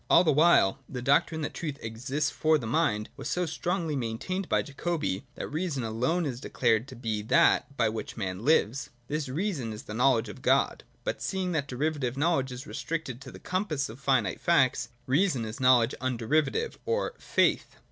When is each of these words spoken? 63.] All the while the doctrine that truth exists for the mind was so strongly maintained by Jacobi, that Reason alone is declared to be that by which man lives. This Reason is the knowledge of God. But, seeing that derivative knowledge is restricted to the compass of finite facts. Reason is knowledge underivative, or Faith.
63.] 0.09 0.15
All 0.17 0.23
the 0.23 0.31
while 0.31 0.79
the 0.89 1.01
doctrine 1.03 1.41
that 1.41 1.53
truth 1.53 1.77
exists 1.79 2.31
for 2.31 2.57
the 2.57 2.65
mind 2.65 3.09
was 3.17 3.29
so 3.29 3.45
strongly 3.45 3.95
maintained 3.95 4.49
by 4.49 4.63
Jacobi, 4.63 5.27
that 5.35 5.47
Reason 5.47 5.83
alone 5.83 6.25
is 6.25 6.41
declared 6.41 6.87
to 6.87 6.95
be 6.95 7.21
that 7.21 7.77
by 7.77 7.87
which 7.87 8.17
man 8.17 8.43
lives. 8.43 8.89
This 9.09 9.29
Reason 9.29 9.71
is 9.71 9.83
the 9.83 9.93
knowledge 9.93 10.27
of 10.27 10.41
God. 10.41 10.83
But, 11.03 11.21
seeing 11.21 11.51
that 11.51 11.67
derivative 11.67 12.17
knowledge 12.17 12.51
is 12.51 12.65
restricted 12.65 13.21
to 13.21 13.31
the 13.31 13.37
compass 13.37 13.89
of 13.89 13.99
finite 13.99 14.41
facts. 14.41 14.89
Reason 15.05 15.45
is 15.45 15.59
knowledge 15.59 15.93
underivative, 16.01 16.77
or 16.87 17.13
Faith. 17.19 17.75